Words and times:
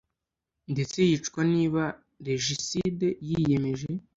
Nde 0.69 0.83
Yicwa 1.09 1.41
Niba 1.53 1.83
Regicide 2.27 3.07
yiyemeje 3.27 3.89